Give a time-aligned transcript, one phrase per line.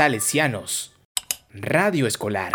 [0.00, 0.94] Salesianos.
[1.52, 2.52] Radio Escolar.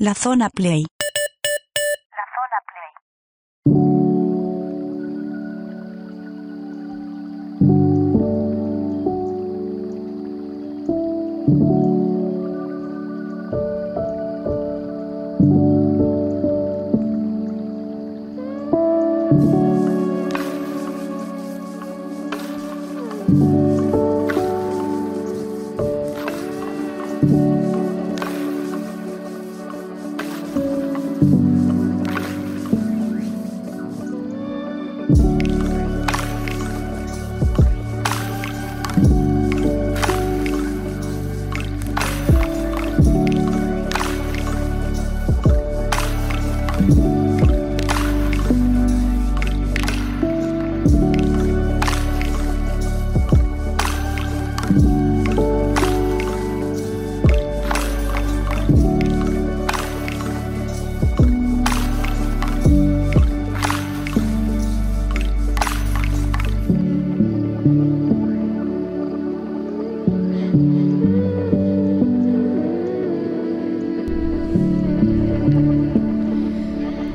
[0.00, 0.86] La zona Play.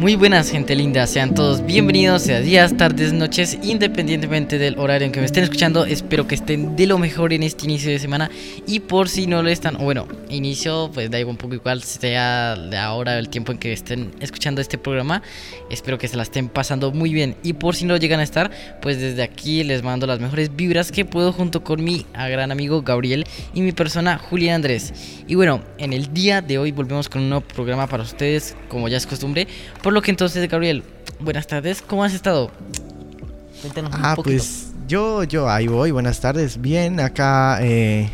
[0.06, 5.12] Muy buenas gente linda, sean todos bienvenidos, sea días, tardes, noches, independientemente del horario en
[5.12, 8.30] que me estén escuchando, espero que estén de lo mejor en este inicio de semana
[8.67, 12.56] y por si no lo están, bueno, inicio, pues da igual un poco igual, sea
[12.56, 15.23] de ahora el tiempo en que estén escuchando este programa,
[15.72, 18.52] espero que se la estén pasando muy bien y por si no llegan a estar,
[18.84, 22.84] pues desde aquí les mando las mejores vibras que puedo junto con mi gran amigo
[22.84, 23.25] Gabriel
[23.56, 24.94] y mi persona Julián Andrés.
[25.28, 28.88] Y bueno, en el día de hoy volvemos con un nuevo programa para ustedes, como
[28.88, 29.47] ya es costumbre,
[29.95, 30.83] lo que entonces, Gabriel,
[31.21, 32.51] buenas tardes, ¿cómo has estado?
[33.61, 38.09] Cuéntanos un ah, pues yo, yo, ahí voy, buenas tardes, bien, acá eh,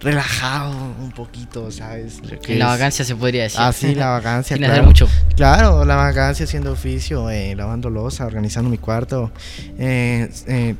[0.00, 0.70] relajado
[1.00, 2.20] un poquito, ¿sabes?
[2.46, 3.58] la vacancia se podría decir.
[3.58, 4.54] Ah, sí, la vacancia.
[4.54, 5.08] Sin hacer mucho.
[5.34, 9.32] Claro, la vacancia haciendo oficio, eh, lavando losa, organizando mi cuarto.
[9.78, 10.74] Eh, eh,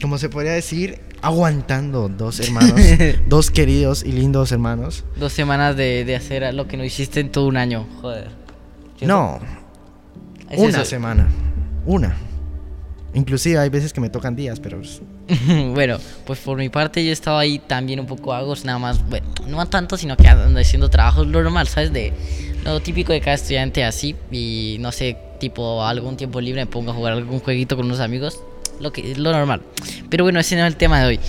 [0.00, 2.80] como se podría decir, aguantando dos hermanos,
[3.28, 5.04] dos queridos y lindos hermanos.
[5.16, 8.30] Dos semanas de, de hacer lo que no hiciste en todo un año, joder.
[9.02, 9.38] No,
[10.56, 11.28] una semana.
[11.84, 12.16] Una.
[13.14, 14.80] Inclusive hay veces que me tocan días, pero...
[15.74, 19.26] bueno, pues por mi parte yo estaba ahí también un poco hago nada más, bueno,
[19.48, 21.92] no tanto, sino que ando haciendo trabajos lo normal, ¿sabes?
[21.92, 22.12] De
[22.62, 26.90] lo típico de cada estudiante así y no sé, tipo algún tiempo libre me pongo
[26.90, 28.40] a jugar algún jueguito con unos amigos,
[28.80, 29.62] lo que lo normal.
[30.10, 31.20] Pero bueno, ese no es el tema de hoy.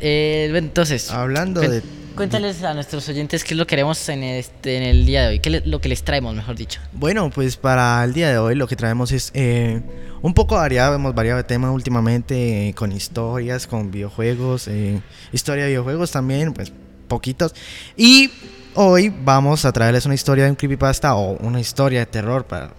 [0.00, 1.10] Eh, entonces...
[1.12, 1.82] Hablando de
[2.16, 5.28] Cuéntales a nuestros oyentes qué es lo que haremos en, este, en el día de
[5.28, 6.80] hoy, qué es lo que les traemos, mejor dicho.
[6.92, 9.80] Bueno, pues para el día de hoy lo que traemos es eh,
[10.20, 15.00] un poco variado, hemos variado de tema últimamente eh, con historias, con videojuegos, eh,
[15.32, 16.72] historia de videojuegos también, pues
[17.08, 17.54] poquitos.
[17.96, 18.30] Y
[18.74, 22.74] hoy vamos a traerles una historia de un creepypasta o una historia de terror para...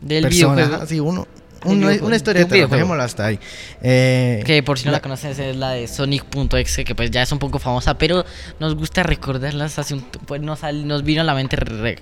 [0.00, 0.86] Del videojuego.
[0.86, 1.26] Sí, uno,
[1.64, 3.38] una, historia de dejémoslo hasta ahí.
[3.82, 7.32] Eh, que por si no la, conoces es la de Sonic.exe, que pues ya es
[7.32, 8.24] un poco famosa, pero
[8.60, 9.78] nos gusta recordarlas.
[9.78, 11.56] Hace un, pues nos, nos vino a la mente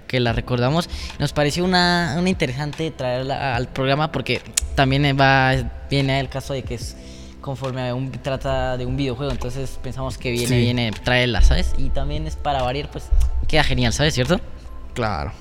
[0.06, 0.88] que la recordamos.
[1.18, 4.42] Nos pareció una, una interesante traerla al programa porque
[4.74, 5.54] también va
[5.90, 6.96] viene el caso de que es
[7.42, 11.74] conforme a un, trata de un videojuego, entonces pensamos que viene, viene traerla, ¿sabes?
[11.76, 13.04] Y también es para variar, pues
[13.48, 14.14] queda genial, ¿sabes?
[14.14, 14.40] ¿Cierto?
[14.94, 15.32] Claro.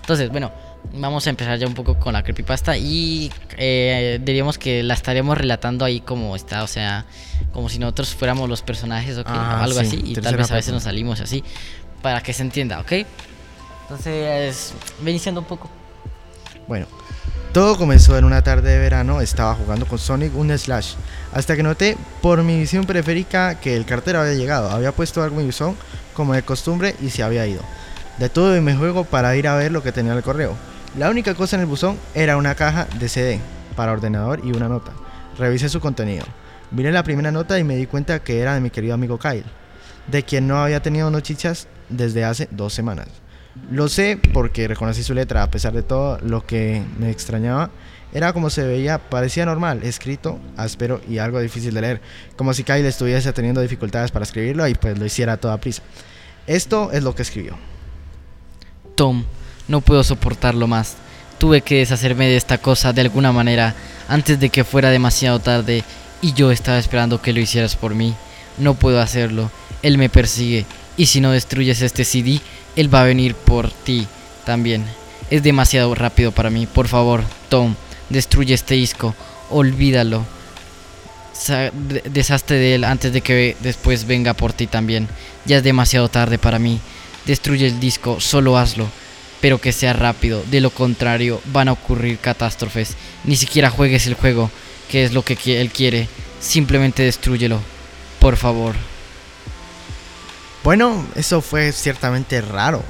[0.00, 0.50] Entonces, bueno,
[0.92, 5.36] vamos a empezar ya un poco con la creepypasta y eh, diríamos que la estaríamos
[5.36, 7.04] relatando ahí como está, o sea,
[7.52, 10.72] como si nosotros fuéramos los personajes o, ah, algo así y tal vez a veces
[10.72, 11.44] nos salimos así
[12.02, 12.92] para que se entienda, ¿ok?
[13.82, 15.70] Entonces, ven iniciando un poco.
[16.66, 16.86] Bueno,
[17.52, 20.94] todo comenzó en una tarde de verano, estaba jugando con Sonic un slash,
[21.32, 25.40] hasta que noté por mi visión periférica que el cartero había llegado, había puesto algo
[25.40, 25.76] en buzón
[26.14, 27.62] como de costumbre y se había ido.
[28.18, 30.56] Detuve mi juego para ir a ver lo que tenía el correo.
[30.96, 33.40] La única cosa en el buzón era una caja de CD
[33.76, 34.90] para ordenador y una nota.
[35.38, 36.24] Revisé su contenido.
[36.72, 39.44] Miré la primera nota y me di cuenta que era de mi querido amigo Kyle,
[40.08, 43.06] de quien no había tenido noticias desde hace dos semanas.
[43.70, 47.70] Lo sé porque reconocí su letra, a pesar de todo lo que me extrañaba.
[48.12, 52.00] Era como se veía, parecía normal, escrito, áspero y algo difícil de leer,
[52.34, 55.82] como si Kyle estuviese teniendo dificultades para escribirlo y pues lo hiciera a toda prisa.
[56.48, 57.56] Esto es lo que escribió.
[58.98, 59.22] Tom,
[59.68, 60.96] no puedo soportarlo más.
[61.38, 63.76] Tuve que deshacerme de esta cosa de alguna manera
[64.08, 65.84] antes de que fuera demasiado tarde
[66.20, 68.16] y yo estaba esperando que lo hicieras por mí.
[68.58, 69.52] No puedo hacerlo.
[69.84, 70.66] Él me persigue
[70.96, 72.40] y si no destruyes este CD,
[72.74, 74.08] él va a venir por ti
[74.44, 74.84] también.
[75.30, 76.66] Es demasiado rápido para mí.
[76.66, 77.76] Por favor, Tom,
[78.08, 79.14] destruye este disco.
[79.48, 80.24] Olvídalo.
[82.10, 85.06] Deshazte de él antes de que después venga por ti también.
[85.46, 86.80] Ya es demasiado tarde para mí.
[87.28, 88.88] Destruye el disco, solo hazlo.
[89.42, 90.42] Pero que sea rápido.
[90.50, 92.96] De lo contrario, van a ocurrir catástrofes.
[93.24, 94.50] Ni siquiera juegues el juego,
[94.90, 96.08] que es lo que él quiere.
[96.40, 97.60] Simplemente destrúyelo.
[98.18, 98.74] Por favor.
[100.64, 102.82] Bueno, eso fue ciertamente raro.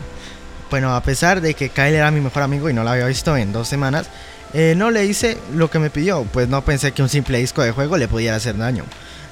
[0.70, 3.36] Bueno, a pesar de que Kyle era mi mejor amigo y no lo había visto
[3.36, 4.06] en dos semanas,
[4.54, 7.62] eh, no le hice lo que me pidió, pues no pensé que un simple disco
[7.62, 8.84] de juego le pudiera hacer daño.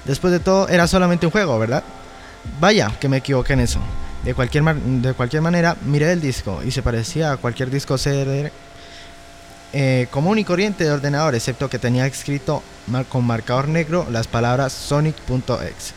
[0.04, 1.84] Después de todo, era solamente un juego, ¿verdad?
[2.58, 3.80] Vaya, que me equivoqué en eso.
[4.26, 8.50] De cualquier, de cualquier manera, miré el disco y se parecía a cualquier disco CD
[9.72, 12.60] eh, común y corriente de ordenador, excepto que tenía escrito
[13.08, 15.94] con marcador negro las palabras Sonic.exe.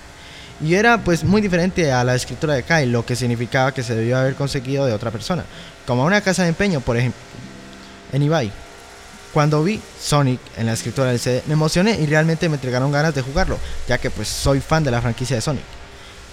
[0.61, 3.95] Y era pues muy diferente a la escritura de Kyle, lo que significaba que se
[3.95, 5.43] debió haber conseguido de otra persona,
[5.87, 7.19] como una casa de empeño, por ejemplo,
[8.13, 8.51] en eBay.
[9.33, 13.15] Cuando vi Sonic en la escritura del CD, me emocioné y realmente me entregaron ganas
[13.15, 15.78] de jugarlo, ya que pues soy fan de la franquicia de Sonic.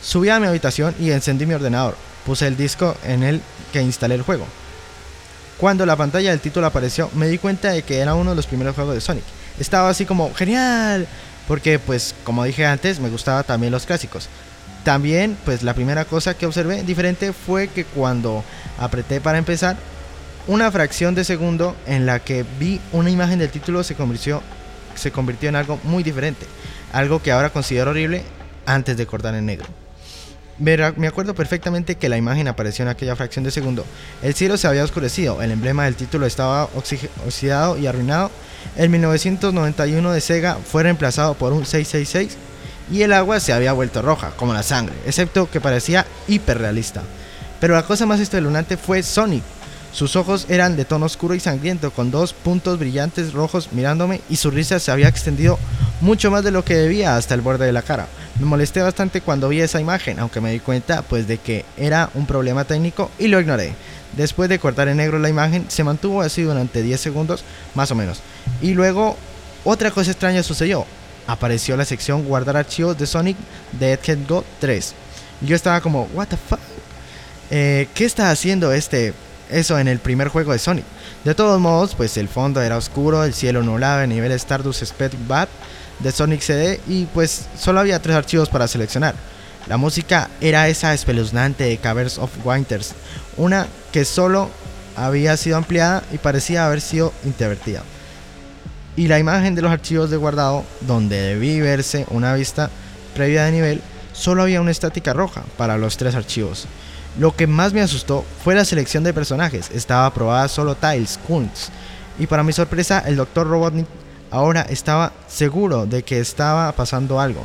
[0.03, 1.97] Subí a mi habitación y encendí mi ordenador.
[2.25, 3.41] Puse el disco en el
[3.73, 4.47] que instalé el juego.
[5.59, 8.47] Cuando la pantalla del título apareció, me di cuenta de que era uno de los
[8.47, 9.25] primeros juegos de Sonic.
[9.59, 11.09] Estaba así como, genial,
[11.49, 14.29] porque pues como dije antes, me gustaba también los clásicos.
[14.85, 18.45] También, pues la primera cosa que observé diferente fue que cuando
[18.79, 19.77] apreté para empezar,
[20.47, 24.43] una fracción de segundo en la que vi una imagen del título se convirtió,
[24.95, 26.47] se convirtió en algo muy diferente.
[26.93, 28.23] Algo que ahora considero horrible
[28.65, 29.67] antes de cortar en negro.
[30.59, 33.85] Me acuerdo perfectamente que la imagen apareció en aquella fracción de segundo.
[34.23, 36.71] El cielo se había oscurecido, el emblema del título estaba
[37.27, 38.31] oxidado y arruinado.
[38.77, 42.39] El 1991 de Sega fue reemplazado por un 666
[42.91, 47.03] y el agua se había vuelto roja, como la sangre, excepto que parecía hiperrealista.
[47.61, 49.43] Pero la cosa más espeluznante fue Sonic.
[49.93, 54.37] Sus ojos eran de tono oscuro y sangriento, con dos puntos brillantes rojos mirándome y
[54.37, 55.59] su risa se había extendido
[56.01, 58.07] mucho más de lo que debía hasta el borde de la cara.
[58.39, 62.11] Me molesté bastante cuando vi esa imagen, aunque me di cuenta pues de que era
[62.13, 63.73] un problema técnico y lo ignoré.
[64.15, 67.45] Después de cortar en negro la imagen, se mantuvo así durante 10 segundos,
[67.75, 68.21] más o menos.
[68.61, 69.17] Y luego,
[69.65, 70.85] otra cosa extraña sucedió.
[71.27, 73.37] Apareció la sección guardar archivos de Sonic
[73.73, 74.95] de Egghead Go 3.
[75.41, 76.61] Y yo estaba como, what the fuck?
[77.51, 79.15] Eh, ¿Qué está haciendo este
[79.51, 80.85] eso en el primer juego de Sonic?
[81.25, 85.13] De todos modos, pues el fondo era oscuro, el cielo nublado a nivel Stardust Spec
[85.27, 85.49] Bad
[86.01, 89.15] de Sonic CD y pues solo había tres archivos para seleccionar.
[89.67, 92.95] La música era esa espeluznante de Caverns of Winters,
[93.37, 94.49] una que solo
[94.95, 97.83] había sido ampliada y parecía haber sido intervertida.
[98.97, 102.71] Y la imagen de los archivos de guardado, donde debí verse una vista
[103.15, 103.83] previa de nivel,
[104.13, 106.67] solo había una estática roja para los tres archivos.
[107.19, 109.71] Lo que más me asustó fue la selección de personajes.
[109.71, 111.69] Estaba aprobada solo Tiles, Kunz.
[112.19, 113.47] Y para mi sorpresa, el Dr.
[113.47, 113.87] Robotnik
[114.31, 117.45] ahora estaba seguro de que estaba pasando algo.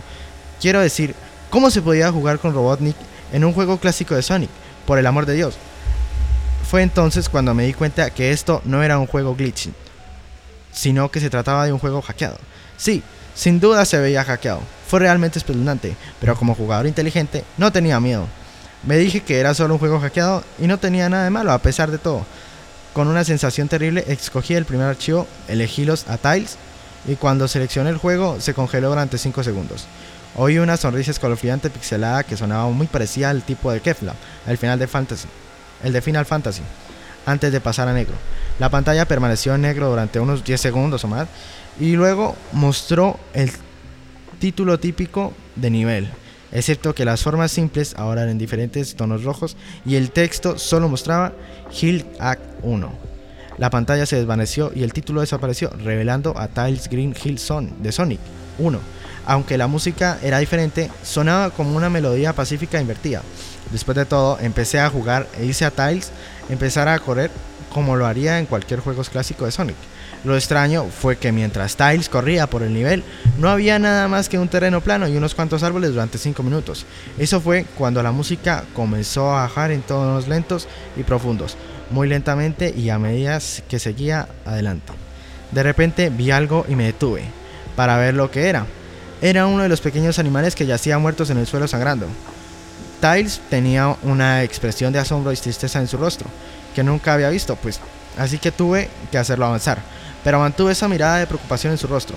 [0.60, 1.16] Quiero decir,
[1.50, 2.96] ¿cómo se podía jugar con Robotnik
[3.32, 4.50] en un juego clásico de Sonic?
[4.86, 5.56] Por el amor de Dios.
[6.70, 9.74] Fue entonces cuando me di cuenta que esto no era un juego glitching,
[10.72, 12.38] sino que se trataba de un juego hackeado.
[12.78, 13.04] Sí,
[13.36, 14.62] sin duda se veía hackeado.
[14.88, 18.26] Fue realmente espeluznante, pero como jugador inteligente no tenía miedo.
[18.84, 21.60] Me dije que era solo un juego hackeado y no tenía nada de malo a
[21.60, 22.26] pesar de todo.
[22.94, 26.58] Con una sensación terrible escogí el primer archivo, elegí los a tiles
[27.08, 29.88] y cuando seleccioné el juego se congeló durante 5 segundos.
[30.36, 34.16] Oí una sonrisa escalofriante pixelada que sonaba muy parecida al tipo de Kefla,
[34.48, 35.28] al final de Fantasy,
[35.84, 36.62] el de Final Fantasy,
[37.26, 38.16] antes de pasar a negro.
[38.60, 41.28] La pantalla permaneció en negro durante unos 10 segundos o más
[41.80, 43.52] y luego mostró el
[44.40, 46.10] título típico de nivel,
[46.52, 50.88] excepto que las formas simples ahora eran en diferentes tonos rojos y el texto solo
[50.88, 51.34] mostraba
[51.80, 53.11] Hill Act 1.
[53.62, 57.92] La pantalla se desvaneció y el título desapareció, revelando a Tiles Green Hill Son de
[57.92, 58.20] Sonic
[58.58, 58.80] 1.
[59.28, 63.22] Aunque la música era diferente, sonaba como una melodía pacífica invertida.
[63.72, 66.12] Después de todo, empecé a jugar e hice a Tiles
[66.50, 67.30] empezar a correr
[67.72, 69.76] como lo haría en cualquier juego clásico de Sonic.
[70.24, 73.04] Lo extraño fue que mientras Tiles corría por el nivel,
[73.38, 76.88] no había nada más que un terreno plano y unos cuantos árboles durante 5 minutos.
[77.20, 81.58] Eso fue cuando la música comenzó a bajar en tonos lentos y profundos,
[81.92, 84.94] muy lentamente y a medida que seguía adelante.
[85.52, 87.24] De repente vi algo y me detuve
[87.76, 88.66] para ver lo que era.
[89.22, 92.08] Era uno de los pequeños animales que yacían muertos en el suelo sangrando.
[93.02, 96.28] Tiles tenía una expresión de asombro y tristeza en su rostro,
[96.76, 97.80] que nunca había visto, pues
[98.18, 99.80] así que tuve que hacerlo avanzar,
[100.24, 102.16] pero mantuve esa mirada de preocupación en su rostro.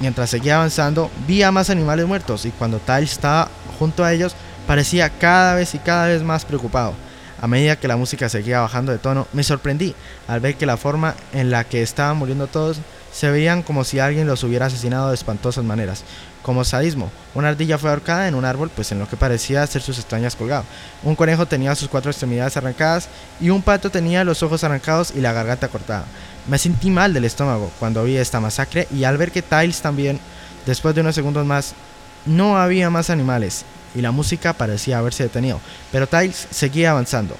[0.00, 3.48] Mientras seguía avanzando, vi a más animales muertos y cuando Tiles estaba
[3.78, 4.34] junto a ellos,
[4.66, 6.94] parecía cada vez y cada vez más preocupado.
[7.40, 9.94] A medida que la música seguía bajando de tono, me sorprendí
[10.26, 12.78] al ver que la forma en la que estaban muriendo todos
[13.12, 16.02] se veían como si alguien los hubiera asesinado de espantosas maneras.
[16.42, 19.82] Como sadismo, una ardilla fue ahorcada en un árbol, pues en lo que parecía ser
[19.82, 20.64] sus extrañas colgado.
[21.02, 23.08] Un conejo tenía sus cuatro extremidades arrancadas
[23.40, 26.04] y un pato tenía los ojos arrancados y la garganta cortada.
[26.46, 30.20] Me sentí mal del estómago cuando vi esta masacre y al ver que Tiles también,
[30.64, 31.74] después de unos segundos más,
[32.24, 33.64] no había más animales
[33.94, 35.60] y la música parecía haberse detenido,
[35.92, 37.36] pero Tiles seguía avanzando.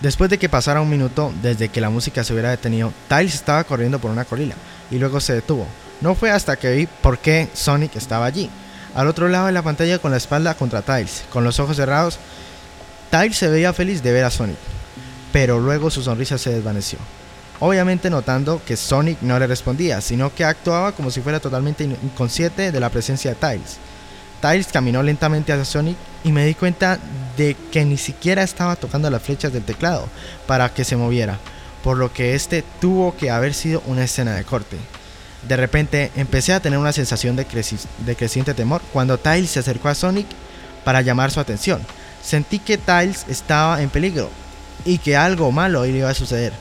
[0.00, 3.64] Después de que pasara un minuto desde que la música se hubiera detenido, Tiles estaba
[3.64, 4.54] corriendo por una colina
[4.90, 5.66] y luego se detuvo.
[6.02, 8.50] No fue hasta que vi por qué Sonic estaba allí.
[8.94, 12.18] Al otro lado de la pantalla con la espalda contra Tiles, con los ojos cerrados,
[13.10, 14.58] Tiles se veía feliz de ver a Sonic,
[15.32, 16.98] pero luego su sonrisa se desvaneció.
[17.58, 22.70] Obviamente notando que Sonic no le respondía, sino que actuaba como si fuera totalmente inconsciente
[22.70, 23.78] de la presencia de Tiles.
[24.40, 26.98] Tiles caminó lentamente hacia Sonic y me di cuenta
[27.36, 30.08] de que ni siquiera estaba tocando las flechas del teclado
[30.46, 31.38] para que se moviera,
[31.82, 34.76] por lo que este tuvo que haber sido una escena de corte.
[35.46, 37.46] De repente empecé a tener una sensación de,
[38.16, 40.26] creciente temor cuando Tiles se acercó a Sonic
[40.84, 41.80] para llamar su atención.
[42.22, 44.28] Sentí que Tiles estaba en peligro
[44.84, 46.52] y que algo malo iba a suceder.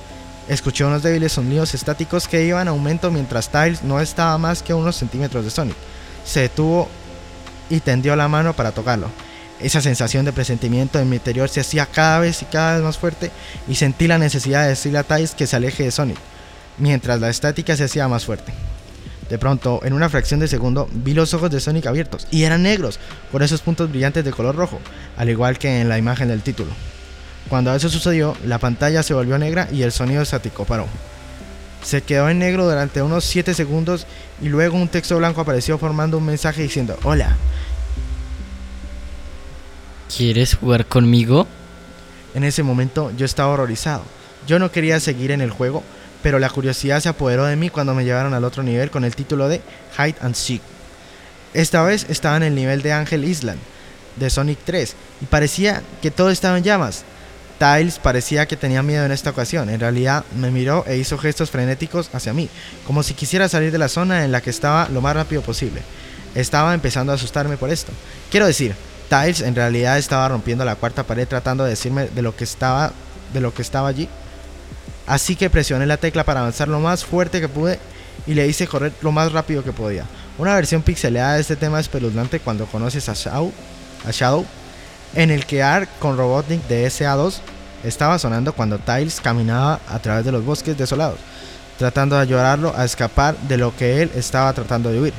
[0.47, 4.75] Escuché unos débiles sonidos estáticos que iban a aumento mientras Tiles no estaba más que
[4.75, 5.75] unos centímetros de Sonic.
[6.23, 6.87] Se detuvo
[7.69, 9.09] y tendió la mano para tocarlo.
[9.59, 12.97] Esa sensación de presentimiento en mi interior se hacía cada vez y cada vez más
[12.97, 13.31] fuerte
[13.67, 16.17] y sentí la necesidad de decirle a Tiles que se aleje de Sonic,
[16.77, 18.53] mientras la estática se hacía más fuerte.
[19.29, 22.63] De pronto, en una fracción de segundo, vi los ojos de Sonic abiertos y eran
[22.63, 22.99] negros,
[23.31, 24.79] con esos puntos brillantes de color rojo,
[25.17, 26.71] al igual que en la imagen del título.
[27.49, 30.87] Cuando eso sucedió, la pantalla se volvió negra y el sonido estático paró.
[31.83, 34.07] Se quedó en negro durante unos 7 segundos
[34.41, 37.35] y luego un texto blanco apareció formando un mensaje diciendo Hola.
[40.15, 41.47] ¿Quieres jugar conmigo?
[42.33, 44.03] En ese momento yo estaba horrorizado.
[44.47, 45.83] Yo no quería seguir en el juego,
[46.21, 49.15] pero la curiosidad se apoderó de mí cuando me llevaron al otro nivel con el
[49.15, 49.61] título de
[49.97, 50.61] Hide and Seek.
[51.53, 53.59] Esta vez estaba en el nivel de Angel Island,
[54.17, 57.05] de Sonic 3, y parecía que todo estaba en llamas.
[57.57, 59.69] Tiles parecía que tenía miedo en esta ocasión.
[59.69, 62.49] En realidad me miró e hizo gestos frenéticos hacia mí,
[62.85, 65.81] como si quisiera salir de la zona en la que estaba lo más rápido posible.
[66.33, 67.91] Estaba empezando a asustarme por esto.
[68.29, 68.75] Quiero decir,
[69.09, 72.91] Tiles en realidad estaba rompiendo la cuarta pared tratando de decirme de lo que estaba
[73.33, 74.09] de lo que estaba allí.
[75.07, 77.79] Así que presioné la tecla para avanzar lo más fuerte que pude
[78.25, 80.05] y le hice correr lo más rápido que podía.
[80.37, 83.53] Una versión pixelada de este tema espeluznante cuando conoces a Shadow,
[84.05, 84.45] a Shadow
[85.15, 87.35] en el que Ark con Robotnik de SA2
[87.83, 91.19] estaba sonando cuando Tiles caminaba a través de los bosques desolados,
[91.77, 95.13] tratando de ayudarlo a escapar de lo que él estaba tratando de huir.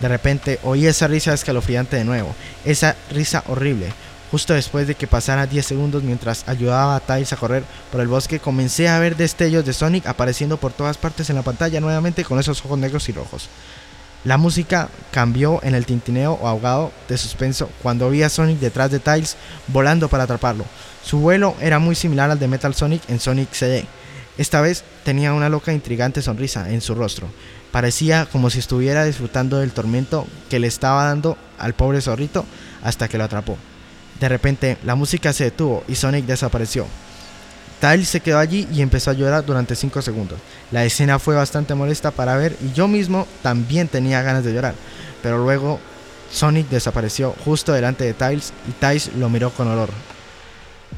[0.00, 2.34] De repente oí esa risa escalofriante de nuevo,
[2.64, 3.92] esa risa horrible.
[4.30, 8.08] Justo después de que pasara 10 segundos mientras ayudaba a Tiles a correr por el
[8.08, 12.24] bosque, comencé a ver destellos de Sonic apareciendo por todas partes en la pantalla nuevamente
[12.24, 13.48] con esos ojos negros y rojos.
[14.24, 18.90] La música cambió en el tintineo o ahogado de suspenso cuando vi a Sonic detrás
[18.92, 19.36] de Tiles
[19.66, 20.64] volando para atraparlo.
[21.04, 23.84] Su vuelo era muy similar al de Metal Sonic en Sonic CD.
[24.38, 27.28] Esta vez tenía una loca e intrigante sonrisa en su rostro.
[27.72, 32.44] Parecía como si estuviera disfrutando del tormento que le estaba dando al pobre zorrito
[32.84, 33.56] hasta que lo atrapó.
[34.20, 36.86] De repente la música se detuvo y Sonic desapareció.
[37.82, 40.38] Tiles se quedó allí y empezó a llorar durante 5 segundos.
[40.70, 44.76] La escena fue bastante molesta para ver y yo mismo también tenía ganas de llorar.
[45.20, 45.80] Pero luego
[46.30, 49.88] Sonic desapareció justo delante de Tiles y Tiles lo miró con horror.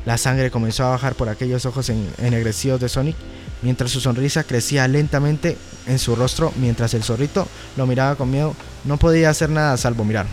[0.04, 3.16] La sangre comenzó a bajar por aquellos ojos ennegrecidos de Sonic
[3.62, 7.48] mientras su sonrisa crecía lentamente en su rostro mientras el zorrito
[7.78, 8.54] lo miraba con miedo.
[8.84, 10.26] No podía hacer nada salvo mirar.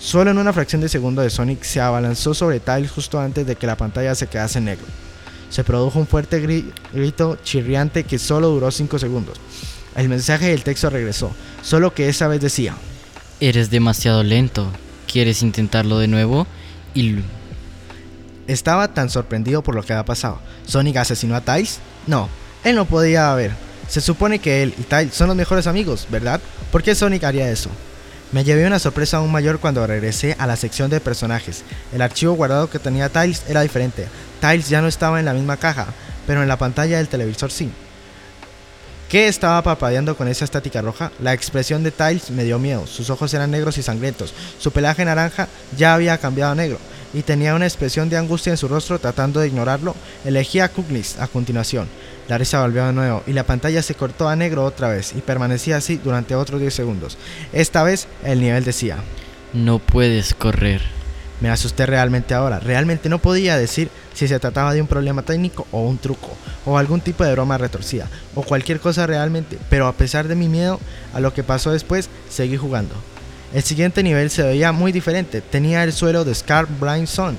[0.00, 3.54] Solo en una fracción de segundo de Sonic se abalanzó sobre Tiles justo antes de
[3.54, 4.86] que la pantalla se quedase en negro
[5.52, 6.40] se produjo un fuerte
[6.92, 9.38] grito chirriante que solo duró 5 segundos.
[9.94, 11.30] El mensaje del texto regresó,
[11.62, 12.74] solo que esa vez decía:
[13.38, 14.72] Eres demasiado lento.
[15.06, 16.46] ¿Quieres intentarlo de nuevo?
[16.94, 17.16] Y.
[18.46, 20.40] Estaba tan sorprendido por lo que había pasado.
[20.66, 21.80] ¿Sonic asesinó a Tiles?
[22.06, 22.30] No,
[22.64, 23.52] él no podía haber.
[23.88, 26.40] Se supone que él y Tiles son los mejores amigos, ¿verdad?
[26.70, 27.68] ¿Por qué Sonic haría eso?
[28.32, 31.62] Me llevé una sorpresa aún mayor cuando regresé a la sección de personajes.
[31.92, 34.06] El archivo guardado que tenía Tiles era diferente.
[34.42, 35.86] Tiles ya no estaba en la misma caja,
[36.26, 37.70] pero en la pantalla del televisor sí.
[39.08, 41.12] ¿Qué estaba papadeando con esa estática roja?
[41.20, 42.88] La expresión de Tiles me dio miedo.
[42.88, 44.34] Sus ojos eran negros y sangrientos.
[44.58, 45.46] Su pelaje naranja
[45.76, 46.78] ya había cambiado a negro
[47.14, 49.94] y tenía una expresión de angustia en su rostro tratando de ignorarlo.
[50.24, 51.86] Elegí a Kuglis a continuación.
[52.26, 55.20] La risa volvió de nuevo y la pantalla se cortó a negro otra vez y
[55.20, 57.16] permanecía así durante otros 10 segundos.
[57.52, 58.96] Esta vez el nivel decía:
[59.52, 61.01] No puedes correr.
[61.42, 62.60] Me asusté realmente ahora.
[62.60, 66.30] Realmente no podía decir si se trataba de un problema técnico o un truco,
[66.64, 70.46] o algún tipo de broma retorcida, o cualquier cosa realmente, pero a pesar de mi
[70.46, 70.78] miedo
[71.12, 72.94] a lo que pasó después, seguí jugando.
[73.52, 75.40] El siguiente nivel se veía muy diferente.
[75.40, 77.36] Tenía el suelo de Scar Blind Sun,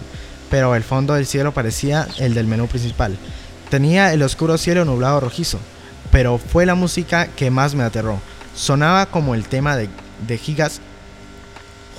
[0.51, 3.17] pero el fondo del cielo parecía el del menú principal.
[3.69, 5.59] Tenía el oscuro cielo nublado rojizo,
[6.11, 8.19] pero fue la música que más me aterró.
[8.53, 9.87] Sonaba como el tema de,
[10.27, 10.81] de Gigas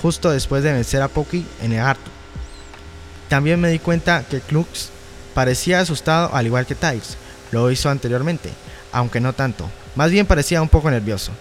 [0.04, 2.10] justo después de vencer a Poki en el Artu.
[3.30, 4.90] También me di cuenta que Klux
[5.32, 7.16] parecía asustado al igual que Tiles,
[7.52, 8.50] lo hizo anteriormente,
[8.92, 11.32] aunque no tanto, más bien parecía un poco nervioso.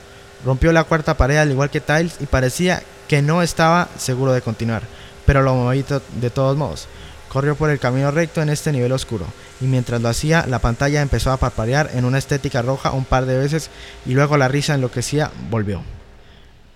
[0.46, 4.42] Rompió la cuarta pared al igual que Tiles y parecía que no estaba seguro de
[4.42, 4.84] continuar,
[5.26, 5.84] pero lo moví
[6.22, 6.88] de todos modos.
[7.28, 9.26] Corrió por el camino recto en este nivel oscuro,
[9.60, 13.26] y mientras lo hacía, la pantalla empezó a parpadear en una estética roja un par
[13.26, 13.70] de veces
[14.06, 15.84] y luego la risa enloquecía volvió.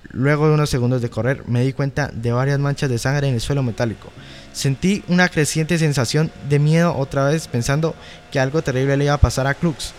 [0.09, 3.35] Luego de unos segundos de correr, me di cuenta de varias manchas de sangre en
[3.35, 4.09] el suelo metálico.
[4.53, 7.93] Sentí una creciente sensación de miedo otra vez pensando
[8.31, 9.91] que algo terrible le iba a pasar a Klux.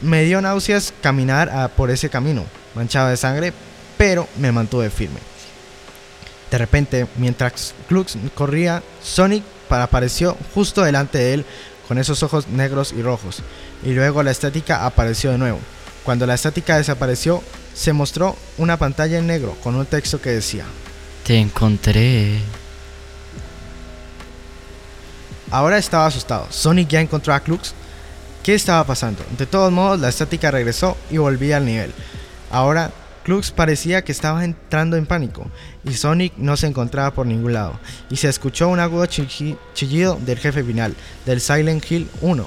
[0.00, 2.44] Me dio náuseas caminar por ese camino,
[2.74, 3.52] manchado de sangre,
[3.96, 5.20] pero me mantuve firme.
[6.50, 11.44] De repente, mientras Klux corría, Sonic apareció justo delante de él
[11.86, 13.42] con esos ojos negros y rojos,
[13.84, 15.60] y luego la estática apareció de nuevo.
[16.02, 17.42] Cuando la estática desapareció,
[17.74, 20.64] se mostró una pantalla en negro con un texto que decía:
[21.26, 22.38] Te encontré.
[25.50, 26.46] Ahora estaba asustado.
[26.50, 27.74] Sonic ya encontró a Klux.
[28.42, 29.24] ¿Qué estaba pasando?
[29.36, 31.92] De todos modos, la estática regresó y volvía al nivel.
[32.50, 32.90] Ahora,
[33.24, 35.46] Klux parecía que estaba entrando en pánico
[35.84, 37.78] y Sonic no se encontraba por ningún lado.
[38.08, 40.94] Y se escuchó un agudo chillido del jefe final,
[41.26, 42.46] del Silent Hill 1.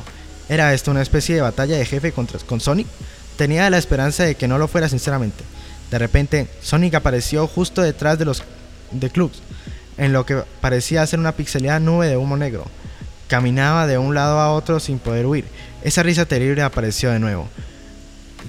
[0.49, 2.87] ¿Era esto una especie de batalla de jefe contra, con Sonic?
[3.37, 5.43] Tenía la esperanza de que no lo fuera sinceramente.
[5.91, 8.43] De repente, Sonic apareció justo detrás de los
[8.91, 9.41] de Klux,
[9.97, 12.65] en lo que parecía ser una pixelada nube de humo negro.
[13.27, 15.45] Caminaba de un lado a otro sin poder huir.
[15.83, 17.47] Esa risa terrible apareció de nuevo.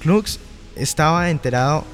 [0.00, 0.38] Klux
[0.76, 1.84] estaba enterado,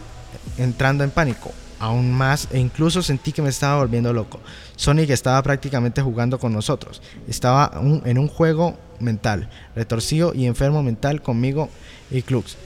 [0.58, 4.40] entrando en pánico, aún más, e incluso sentí que me estaba volviendo loco.
[4.76, 7.02] Sonic estaba prácticamente jugando con nosotros.
[7.28, 7.72] Estaba
[8.04, 11.68] en un juego mental, retorcido y enfermo mental conmigo
[12.10, 12.56] y Klux.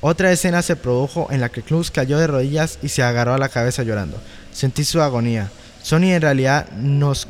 [0.00, 3.38] Otra escena se produjo en la que Klux cayó de rodillas y se agarró a
[3.38, 4.18] la cabeza llorando.
[4.52, 5.50] Sentí su agonía.
[5.82, 7.28] Sony en realidad nos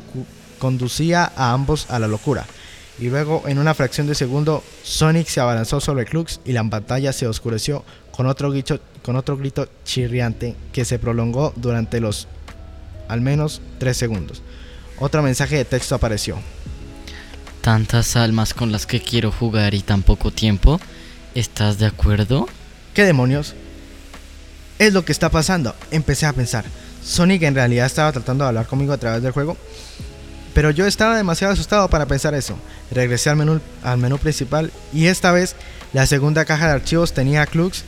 [0.59, 2.45] conducía a ambos a la locura.
[2.99, 7.11] Y luego, en una fracción de segundo, Sonic se abalanzó sobre Klux y la pantalla
[7.13, 12.27] se oscureció con otro, grito, con otro grito chirriante que se prolongó durante los
[13.07, 14.41] al menos 3 segundos.
[14.99, 16.37] Otro mensaje de texto apareció.
[17.61, 20.79] Tantas almas con las que quiero jugar y tan poco tiempo.
[21.33, 22.47] ¿Estás de acuerdo?
[22.93, 23.55] ¿Qué demonios?
[24.77, 25.73] Es lo que está pasando.
[25.91, 26.65] Empecé a pensar.
[27.01, 29.55] Sonic en realidad estaba tratando de hablar conmigo a través del juego.
[30.53, 32.57] Pero yo estaba demasiado asustado para pensar eso.
[32.91, 35.55] Regresé al menú, al menú principal y esta vez
[35.93, 37.83] la segunda caja de archivos tenía a Klux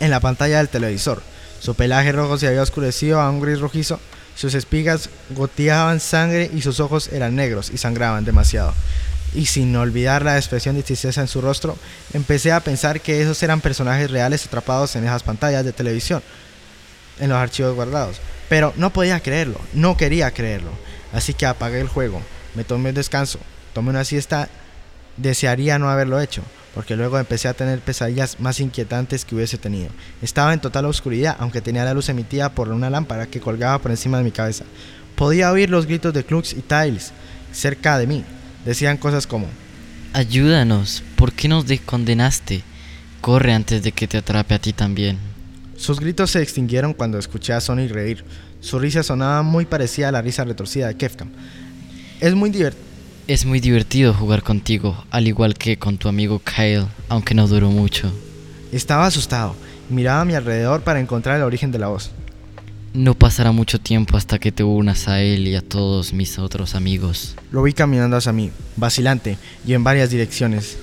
[0.00, 1.22] en la pantalla del televisor.
[1.60, 4.00] Su pelaje rojo se había oscurecido a un gris rojizo,
[4.34, 8.72] sus espigas goteaban sangre y sus ojos eran negros y sangraban demasiado
[9.34, 11.76] y sin olvidar la expresión de tristeza en su rostro,
[12.12, 16.22] empecé a pensar que esos eran personajes reales atrapados en esas pantallas de televisión,
[17.20, 18.16] en los archivos guardados.
[18.48, 20.70] Pero no podía creerlo, no quería creerlo.
[21.12, 22.22] Así que apagué el juego,
[22.54, 23.38] me tomé un descanso,
[23.72, 24.48] tomé una siesta,
[25.16, 26.42] desearía no haberlo hecho,
[26.74, 29.90] porque luego empecé a tener pesadillas más inquietantes que hubiese tenido.
[30.22, 33.90] Estaba en total oscuridad, aunque tenía la luz emitida por una lámpara que colgaba por
[33.90, 34.64] encima de mi cabeza.
[35.14, 37.12] Podía oír los gritos de Klux y Tiles
[37.52, 38.24] cerca de mí,
[38.66, 39.46] Decían cosas como,
[40.12, 42.62] Ayúdanos, ¿por qué nos condenaste?
[43.20, 45.18] Corre antes de que te atrape a ti también.
[45.76, 48.24] Sus gritos se extinguieron cuando escuché a Sonic reír.
[48.60, 51.28] Su risa sonaba muy parecida a la risa retorcida de Kefkam.
[52.20, 52.84] Es muy divertido.
[53.28, 57.70] Es muy divertido jugar contigo, al igual que con tu amigo Kyle, aunque no duró
[57.70, 58.12] mucho.
[58.72, 59.54] Estaba asustado
[59.88, 62.10] y miraba a mi alrededor para encontrar el origen de la voz.
[62.94, 66.74] No pasará mucho tiempo hasta que te unas a él y a todos mis otros
[66.74, 67.36] amigos.
[67.50, 70.78] Lo vi caminando hacia mí, vacilante y en varias direcciones.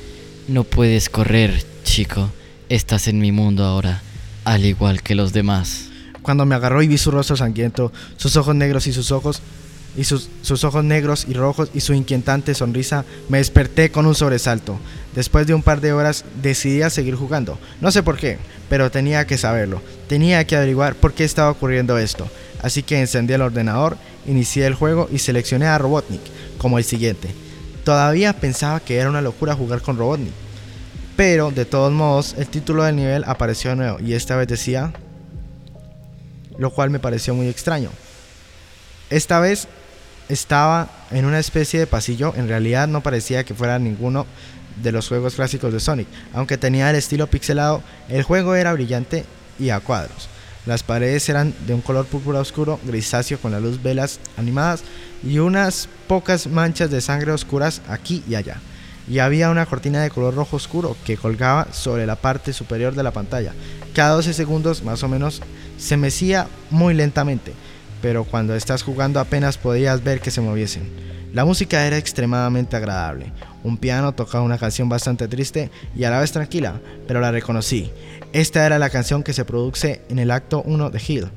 [0.47, 2.29] No puedes correr, chico.
[2.69, 4.01] Estás en mi mundo ahora,
[4.45, 5.89] al igual que los demás.
[6.21, 9.41] Cuando me agarró y vi su rostro sangriento, sus ojos negros y sus ojos,
[9.95, 14.15] y sus, sus, ojos negros y rojos y su inquietante sonrisa, me desperté con un
[14.15, 14.79] sobresalto.
[15.13, 17.59] Después de un par de horas decidí a seguir jugando.
[17.79, 18.39] No sé por qué,
[18.69, 19.81] pero tenía que saberlo.
[20.07, 22.27] Tenía que averiguar por qué estaba ocurriendo esto.
[22.61, 26.21] Así que encendí el ordenador, inicié el juego y seleccioné a Robotnik
[26.57, 27.29] como el siguiente.
[27.83, 30.33] Todavía pensaba que era una locura jugar con Robotnik.
[31.15, 34.93] Pero de todos modos, el título del nivel apareció de nuevo y esta vez decía,
[36.57, 37.89] lo cual me pareció muy extraño.
[39.09, 39.67] Esta vez
[40.29, 44.25] estaba en una especie de pasillo, en realidad no parecía que fuera ninguno
[44.81, 49.25] de los juegos clásicos de Sonic, aunque tenía el estilo pixelado, el juego era brillante
[49.59, 50.29] y a cuadros.
[50.65, 54.83] Las paredes eran de un color púrpura oscuro, grisáceo con la luz velas animadas
[55.21, 58.57] y unas pocas manchas de sangre oscuras aquí y allá.
[59.09, 63.03] Y había una cortina de color rojo oscuro que colgaba sobre la parte superior de
[63.03, 63.53] la pantalla.
[63.93, 65.41] Cada 12 segundos más o menos
[65.77, 67.51] se mecía muy lentamente,
[68.01, 71.12] pero cuando estás jugando apenas podías ver que se moviesen.
[71.33, 73.31] La música era extremadamente agradable.
[73.63, 77.89] Un piano tocaba una canción bastante triste y a la vez tranquila, pero la reconocí.
[78.33, 81.27] Esta era la canción que se produce en el acto 1 de Hill,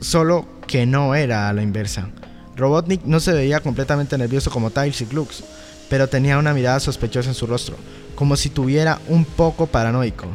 [0.00, 2.08] solo que no era a la inversa.
[2.54, 5.42] Robotnik no se veía completamente nervioso como Tiles y Glux,
[5.90, 7.76] pero tenía una mirada sospechosa en su rostro,
[8.14, 10.28] como si tuviera un poco paranoico.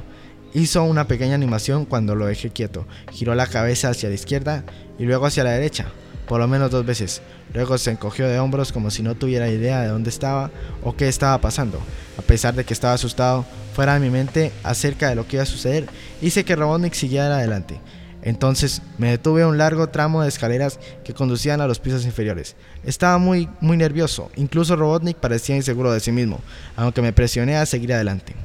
[0.54, 4.66] Hizo una pequeña animación cuando lo dejé quieto, giró la cabeza hacia la izquierda
[4.98, 5.86] y luego hacia la derecha,
[6.30, 7.24] por lo menos dos veces.
[7.56, 10.52] Luego se encogió de hombros como si no tuviera idea de dónde estaba
[10.84, 11.82] o qué estaba pasando.
[12.20, 15.44] A pesar de que estaba asustado, fuera de mi mente acerca de lo que iba
[15.44, 15.88] a suceder,
[16.22, 17.82] hice que Robotnik siguiera adelante.
[18.22, 22.56] Entonces me detuve a un largo tramo de escaleras que conducían a los pisos inferiores.
[22.84, 26.42] Estaba muy, muy nervioso, incluso Robotnik parecía inseguro de sí mismo,
[26.76, 28.36] aunque me presioné a seguir adelante.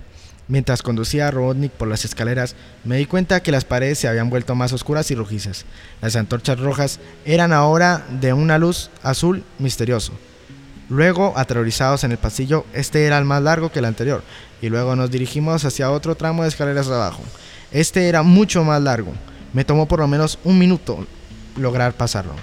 [0.47, 2.55] Mientras conducía a Robotnik por las escaleras,
[2.85, 5.65] me di cuenta que las paredes se habían vuelto más oscuras y rojizas.
[6.03, 10.13] Las antorchas rojas eran ahora de una luz azul misterioso.
[10.91, 14.23] Luego, aterrorizados en el pasillo, este era el más largo que el anterior,
[14.61, 17.23] y luego nos dirigimos hacia otro tramo de escaleras abajo.
[17.73, 19.15] Este era mucho más largo.
[19.55, 21.07] Me tomó por lo menos un minuto
[21.57, 22.35] lograr pasarlo.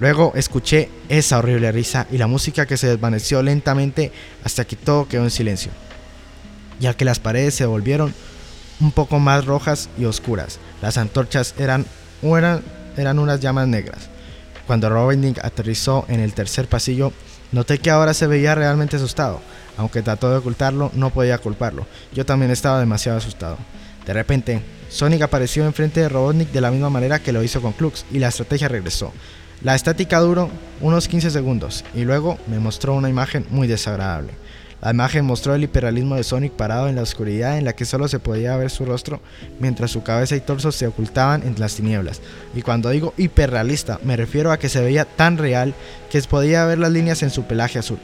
[0.00, 4.12] Luego escuché esa horrible risa y la música que se desvaneció lentamente
[4.44, 5.72] hasta que todo quedó en silencio
[6.80, 8.14] ya que las paredes se volvieron
[8.80, 10.58] un poco más rojas y oscuras.
[10.82, 11.86] Las antorchas eran,
[12.22, 12.62] eran,
[12.96, 14.08] eran unas llamas negras.
[14.66, 17.12] Cuando Robotnik aterrizó en el tercer pasillo,
[17.52, 19.40] noté que ahora se veía realmente asustado.
[19.76, 21.86] Aunque trató de ocultarlo, no podía culparlo.
[22.12, 23.56] Yo también estaba demasiado asustado.
[24.06, 27.72] De repente, Sonic apareció enfrente de Robotnik de la misma manera que lo hizo con
[27.72, 29.12] Klux y la estrategia regresó.
[29.62, 34.32] La estática duró unos 15 segundos y luego me mostró una imagen muy desagradable.
[34.80, 38.06] La imagen mostró el hiperrealismo de Sonic parado en la oscuridad en la que solo
[38.06, 39.20] se podía ver su rostro
[39.58, 42.20] mientras su cabeza y torso se ocultaban entre las tinieblas.
[42.54, 45.74] Y cuando digo hiperrealista me refiero a que se veía tan real
[46.10, 47.98] que se podía ver las líneas en su pelaje azul.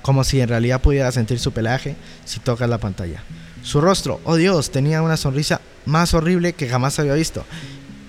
[0.00, 3.22] Como si en realidad pudiera sentir su pelaje si tocas la pantalla.
[3.62, 7.44] Su rostro, oh Dios, tenía una sonrisa más horrible que jamás había visto.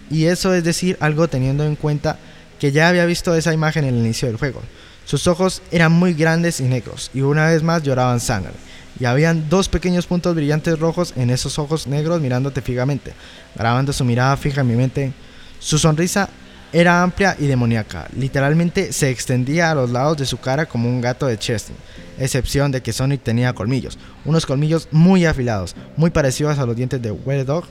[0.10, 2.18] Y eso es decir algo teniendo en cuenta
[2.58, 4.62] que ya había visto esa imagen en el inicio del juego.
[5.10, 8.54] Sus ojos eran muy grandes y negros, y una vez más lloraban sangre.
[9.00, 13.14] Y habían dos pequeños puntos brillantes rojos en esos ojos negros mirándote fijamente,
[13.56, 15.12] grabando su mirada fija en mi mente.
[15.58, 16.30] Su sonrisa
[16.72, 21.02] era amplia y demoníaca, literalmente se extendía a los lados de su cara como un
[21.02, 21.76] gato de Chesney,
[22.20, 27.02] excepción de que Sonic tenía colmillos, unos colmillos muy afilados, muy parecidos a los dientes
[27.02, 27.66] de Were Dog,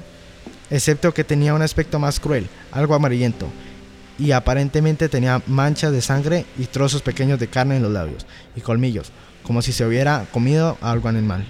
[0.70, 3.46] excepto que tenía un aspecto más cruel, algo amarillento,
[4.18, 8.26] y aparentemente tenía manchas de sangre y trozos pequeños de carne en los labios
[8.56, 11.46] y colmillos, como si se hubiera comido algo animal.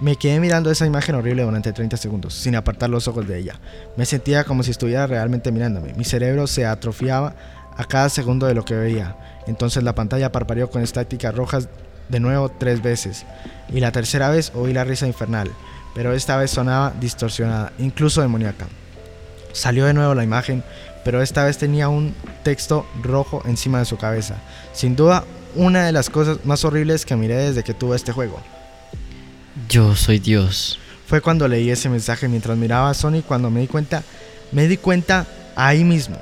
[0.00, 3.60] Me quedé mirando esa imagen horrible durante 30 segundos, sin apartar los ojos de ella.
[3.96, 5.92] Me sentía como si estuviera realmente mirándome.
[5.92, 7.34] Mi cerebro se atrofiaba
[7.76, 9.16] a cada segundo de lo que veía.
[9.46, 11.68] Entonces la pantalla parpadeó con estáticas rojas
[12.08, 13.26] de nuevo tres veces.
[13.68, 15.50] Y la tercera vez oí la risa infernal,
[15.94, 18.68] pero esta vez sonaba distorsionada, incluso demoníaca.
[19.52, 20.62] Salió de nuevo la imagen,
[21.04, 24.36] pero esta vez tenía un texto rojo encima de su cabeza.
[24.72, 28.40] Sin duda, una de las cosas más horribles que miré desde que tuve este juego.
[29.68, 30.78] Yo soy Dios.
[31.06, 34.02] Fue cuando leí ese mensaje mientras miraba a Sonic cuando me di cuenta,
[34.52, 36.16] me di cuenta ahí mismo.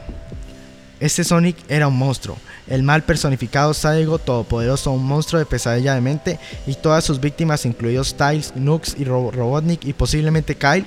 [1.00, 2.36] Este Sonic era un monstruo,
[2.66, 7.64] el mal personificado, sádico, todopoderoso, un monstruo de pesadilla de mente y todas sus víctimas,
[7.66, 10.86] incluidos Styles, Nux y Robotnik y posiblemente Kyle,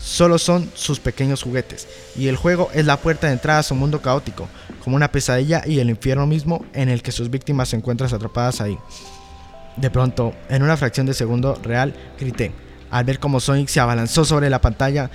[0.00, 3.74] solo son sus pequeños juguetes, y el juego es la puerta de entrada a su
[3.74, 4.48] mundo caótico,
[4.82, 8.60] como una pesadilla y el infierno mismo en el que sus víctimas se encuentran atrapadas
[8.60, 8.78] ahí.
[9.76, 12.52] De pronto, en una fracción de segundo real, grité,
[12.90, 15.10] al ver cómo Sonic se abalanzó sobre la pantalla,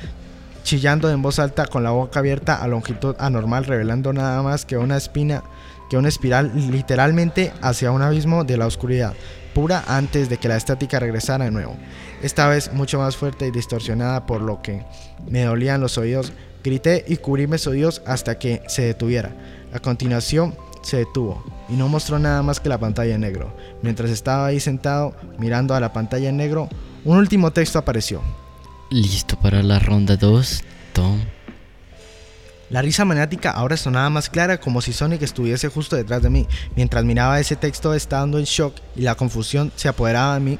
[0.64, 4.78] chillando en voz alta con la boca abierta a longitud anormal, revelando nada más que
[4.78, 5.44] una espina,
[5.90, 9.14] que una espiral literalmente hacia un abismo de la oscuridad
[9.54, 11.76] pura antes de que la estática regresara de nuevo.
[12.24, 14.84] Esta vez mucho más fuerte y distorsionada por lo que
[15.30, 16.32] me dolían los oídos.
[16.64, 19.36] Grité y cubrí mis oídos hasta que se detuviera.
[19.74, 23.54] A continuación se detuvo y no mostró nada más que la pantalla en negro.
[23.82, 26.70] Mientras estaba ahí sentado mirando a la pantalla en negro,
[27.04, 28.22] un último texto apareció.
[28.90, 31.20] ¿Listo para la ronda 2, Tom?
[32.70, 36.48] La risa maniática ahora sonaba más clara como si Sonic estuviese justo detrás de mí.
[36.76, 40.60] Mientras miraba ese texto estando en shock y la confusión se apoderaba de mí.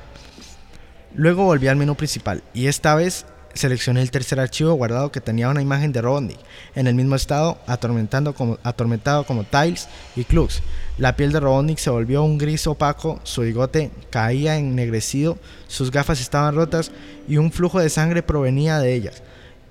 [1.16, 5.50] Luego volví al menú principal y esta vez seleccioné el tercer archivo guardado que tenía
[5.50, 6.40] una imagen de Robotnik
[6.74, 10.62] en el mismo estado, atormentando como, atormentado como Tiles y Klux.
[10.98, 16.20] La piel de Robotnik se volvió un gris opaco, su bigote caía ennegrecido, sus gafas
[16.20, 16.92] estaban rotas
[17.28, 19.22] y un flujo de sangre provenía de ellas,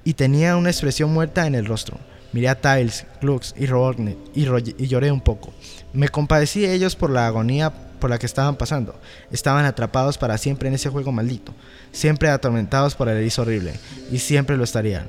[0.05, 1.98] y tenía una expresión muerta en el rostro.
[2.33, 4.42] Miré a Tiles, Klux y Robotnik y,
[4.83, 5.52] y lloré un poco.
[5.92, 8.96] Me compadecí de ellos por la agonía por la que estaban pasando.
[9.30, 11.54] Estaban atrapados para siempre en ese juego maldito,
[11.92, 13.74] siempre atormentados por el erizo horrible,
[14.10, 15.06] y siempre lo estarían.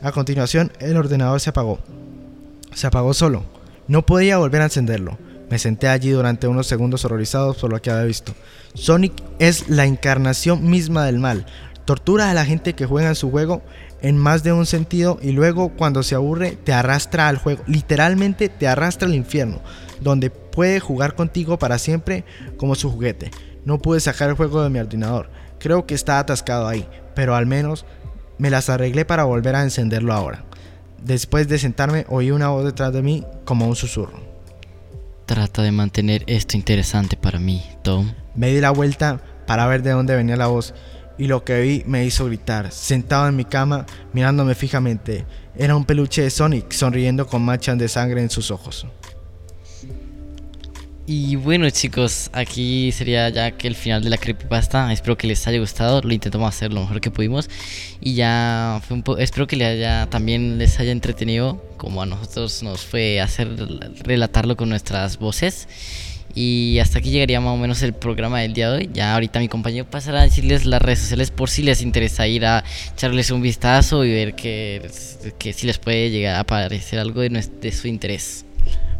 [0.00, 1.80] A continuación, el ordenador se apagó.
[2.72, 3.42] Se apagó solo.
[3.88, 5.18] No podía volver a encenderlo.
[5.50, 8.32] Me senté allí durante unos segundos horrorizados por lo que había visto.
[8.74, 11.46] Sonic es la encarnación misma del mal.
[11.86, 13.62] Tortura a la gente que juega en su juego
[14.02, 17.62] en más de un sentido y luego cuando se aburre te arrastra al juego.
[17.68, 19.60] Literalmente te arrastra al infierno,
[20.00, 22.24] donde puede jugar contigo para siempre
[22.56, 23.30] como su juguete.
[23.64, 25.30] No pude sacar el juego de mi ordenador.
[25.60, 27.86] Creo que está atascado ahí, pero al menos
[28.36, 30.44] me las arreglé para volver a encenderlo ahora.
[31.00, 34.18] Después de sentarme oí una voz detrás de mí como un susurro.
[35.24, 38.12] Trata de mantener esto interesante para mí, Tom.
[38.34, 40.74] Me di la vuelta para ver de dónde venía la voz
[41.18, 45.24] y lo que vi me hizo gritar, sentado en mi cama, mirándome fijamente.
[45.56, 48.86] Era un peluche de Sonic sonriendo con manchas de sangre en sus ojos.
[51.08, 54.92] Y bueno chicos, aquí sería ya que el final de la creepypasta.
[54.92, 56.00] Espero que les haya gustado.
[56.02, 57.48] Lo intentamos hacer lo mejor que pudimos.
[58.00, 59.04] Y ya fue un.
[59.20, 61.62] Espero que les haya, también les haya entretenido.
[61.76, 63.48] Como a nosotros nos fue hacer
[64.02, 65.68] relatarlo con nuestras voces.
[66.38, 68.90] Y hasta aquí llegaría más o menos el programa del día de hoy.
[68.92, 72.44] Ya ahorita mi compañero pasará a decirles las redes sociales por si les interesa ir
[72.44, 74.86] a echarles un vistazo y ver que,
[75.38, 78.44] que si les puede llegar a aparecer algo de, de su interés.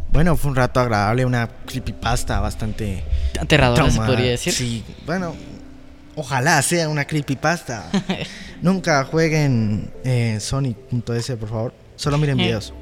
[0.09, 3.03] Bueno, fue un rato agradable, una creepypasta bastante
[3.39, 4.53] aterradora, se podría decir.
[4.53, 5.35] Sí, bueno,
[6.15, 7.91] ojalá sea una creepypasta.
[8.63, 11.73] Nunca jueguen eh, Sonic.es, por favor.
[11.97, 12.73] Solo miren videos.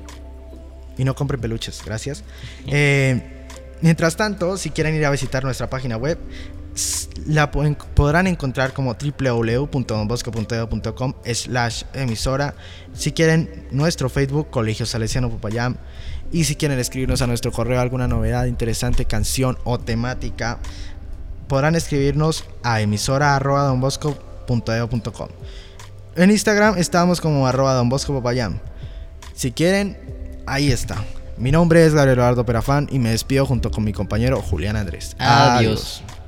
[0.98, 2.24] Y no compren peluches, gracias.
[2.68, 3.35] Eh,
[3.82, 6.18] mientras tanto, si quieren ir a visitar nuestra página web,
[7.26, 12.54] la podrán encontrar como www.donbosco.edu.com slash emisora.
[12.94, 15.78] Si quieren, nuestro Facebook, Colegio Salesiano Popayán.
[16.32, 20.58] Y si quieren escribirnos a nuestro correo alguna novedad, interesante, canción o temática,
[21.48, 25.30] podrán escribirnos a emisora.donbosco.edu.com.
[26.16, 28.22] En Instagram estamos como arroba donbosco
[29.34, 29.98] Si quieren,
[30.46, 30.98] ahí está.
[31.38, 35.16] Mi nombre es Gabriel Eduardo Perafán y me despido junto con mi compañero Julián Andrés.
[35.20, 36.02] Adiós.
[36.08, 36.25] tu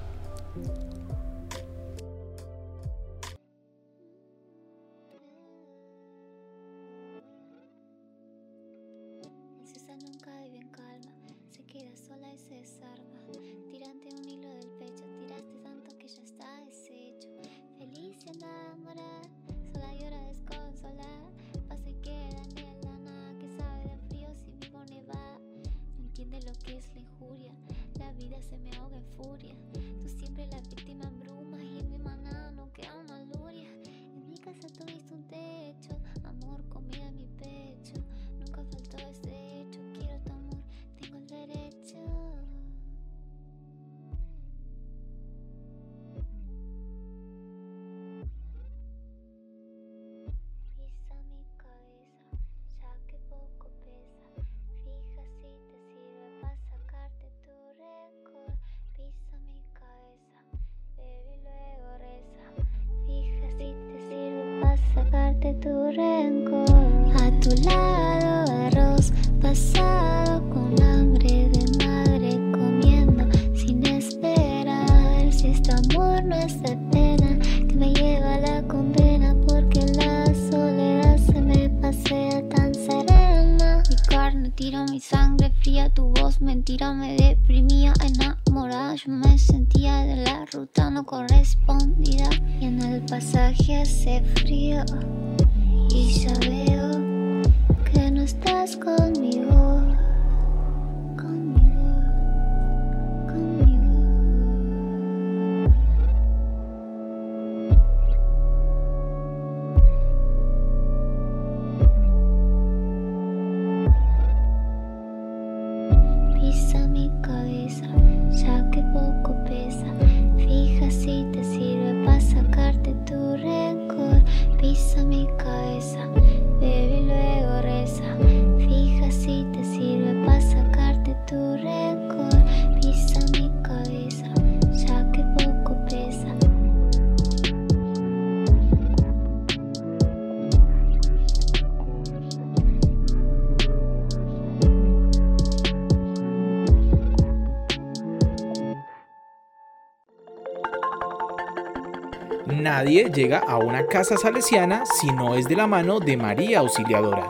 [153.06, 157.30] Llega a una casa salesiana si no es de la mano de María Auxiliadora.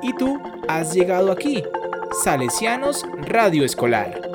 [0.00, 1.64] Y tú has llegado aquí.
[2.22, 4.27] Salesianos Radio Escolar.